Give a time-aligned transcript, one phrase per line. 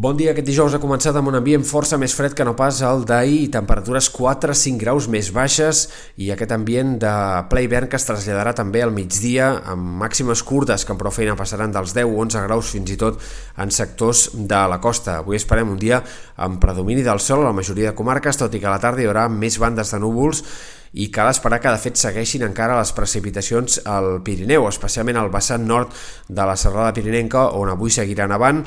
[0.00, 2.78] Bon dia, aquest dijous ha començat amb un ambient força més fred que no pas
[2.88, 5.82] el d'ahir, temperatures 4-5 graus més baixes
[6.16, 7.10] i aquest ambient de
[7.50, 11.36] ple hivern que es traslladarà també al migdia amb màximes curtes que amb prou feina
[11.36, 13.20] passaran dels 10-11 graus fins i tot
[13.60, 15.18] en sectors de la costa.
[15.20, 16.00] Avui esperem un dia
[16.48, 19.04] amb predomini del sol a la majoria de comarques, tot i que a la tarda
[19.04, 20.40] hi haurà més bandes de núvols
[20.96, 25.68] i cal esperar que de fet segueixin encara les precipitacions al Pirineu, especialment al vessant
[25.68, 25.92] nord
[26.26, 28.64] de la serrada pirinenca on avui seguiran avant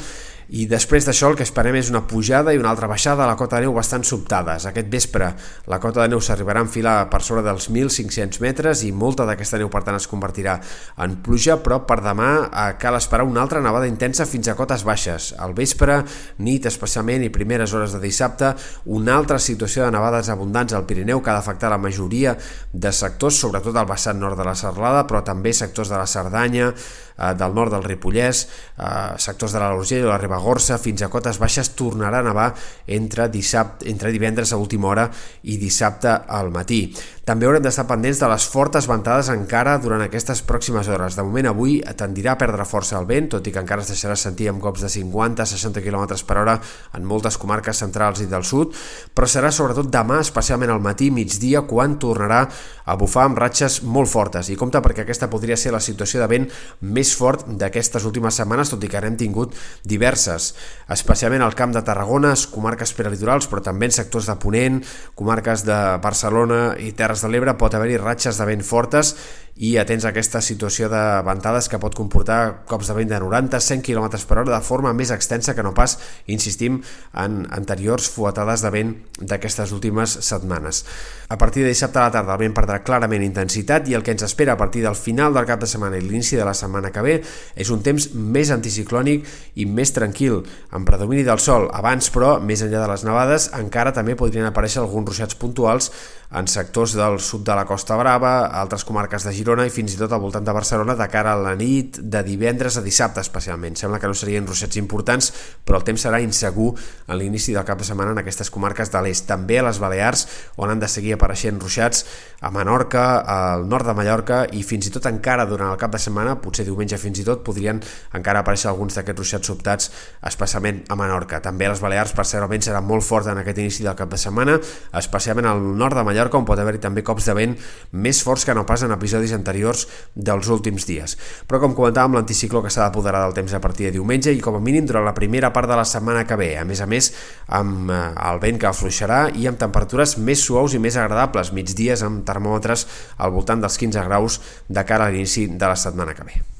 [0.49, 3.37] i després d'això el que esperem és una pujada i una altra baixada a la
[3.39, 4.67] cota de neu bastant sobtades.
[4.67, 5.29] Aquest vespre
[5.71, 9.59] la cota de neu s'arribarà a enfilar per sobre dels 1.500 metres i molta d'aquesta
[9.61, 10.57] neu per tant es convertirà
[11.03, 14.83] en pluja, però per demà eh, cal esperar una altra nevada intensa fins a cotes
[14.83, 15.31] baixes.
[15.39, 16.01] Al vespre,
[16.43, 18.53] nit especialment i primeres hores de dissabte,
[18.85, 22.35] una altra situació de nevades abundants al Pirineu que ha d'afectar la majoria
[22.73, 26.73] de sectors, sobretot al vessant nord de la Serlada, però també sectors de la Cerdanya,
[27.17, 28.43] eh, del nord del Ripollès,
[28.77, 32.51] eh, sectors de la Lorgell o la Ribagorça, fins a cotes baixes tornarà a nevar
[32.87, 35.09] entre, dissabte, entre divendres a última hora
[35.43, 36.85] i dissabte al matí.
[37.23, 41.15] També haurem d'estar pendents de les fortes ventades encara durant aquestes pròximes hores.
[41.15, 44.17] De moment avui tendirà a perdre força el vent, tot i que encara es deixarà
[44.19, 46.57] sentir amb cops de 50-60 km per hora
[46.97, 48.75] en moltes comarques centrals i del sud,
[49.15, 52.41] però serà sobretot demà, especialment al matí, migdia, quan tornarà
[52.83, 54.51] a bufar amb ratxes molt fortes.
[54.51, 56.49] I compta perquè aquesta podria ser la situació de vent
[56.81, 60.53] més fort d'aquestes últimes setmanes, tot i que n'hem tingut diverses,
[60.95, 64.79] especialment al camp de Tarragona, comarques peralitorals, però també en sectors de Ponent,
[65.19, 69.15] comarques de Barcelona i Terres de l'Ebre pot haver-hi ratxes de vent fortes
[69.55, 73.83] i atents a aquesta situació de ventades que pot comportar cops de vent de 90-100
[73.85, 76.79] km per hora de forma més extensa que no pas, insistim,
[77.13, 80.83] en anteriors fuetades de vent d'aquestes últimes setmanes.
[81.29, 84.15] A partir de dissabte a la tarda el vent perdrà clarament intensitat i el que
[84.15, 86.92] ens espera a partir del final del cap de setmana i l'inici de la setmana
[86.93, 87.15] que ve
[87.59, 89.27] és un temps més anticiclònic
[89.59, 90.41] i més tranquil,
[90.71, 91.69] amb predomini del sol.
[91.73, 95.91] Abans, però, més enllà de les nevades, encara també podrien aparèixer alguns ruixats puntuals
[96.33, 99.99] en sectors del sud de la Costa Brava, altres comarques de Girona i fins i
[99.99, 103.77] tot al voltant de Barcelona de cara a la nit de divendres a dissabte especialment.
[103.77, 105.31] Sembla que no serien ruixats importants,
[105.65, 106.71] però el temps serà insegur
[107.07, 109.27] a l'inici del cap de setmana en aquestes comarques de l'est.
[109.29, 110.25] També a les Balears,
[110.57, 112.05] on han de seguir apareixent ruixats
[112.43, 116.01] a Menorca, al nord de Mallorca i fins i tot encara durant el cap de
[116.01, 117.79] setmana, potser diumenge fins i tot, podrien
[118.17, 119.91] encara aparèixer alguns d'aquests ruixats sobtats,
[120.27, 121.39] especialment a Menorca.
[121.45, 124.17] També a les Balears, per vent serà molt fort en aquest inici del cap de
[124.19, 124.57] setmana,
[124.99, 127.55] especialment al nord de Mallorca, on pot haver-hi també cops de vent
[127.91, 131.17] més forts que no pas en episodis anteriors dels últims dies.
[131.49, 134.55] Però com comentàvem, l'anticicló que s'ha d'apoderar del temps a partir de diumenge i com
[134.55, 136.53] a mínim durant la primera part de la setmana que ve.
[136.59, 137.11] A més a més,
[137.47, 142.05] amb eh, el vent que afluixarà i amb temperatures més suaus i més agradables, migdies
[142.05, 142.87] amb termòmetres
[143.17, 146.52] al voltant dels 15 graus de cara a l'inici de la setmana que ve.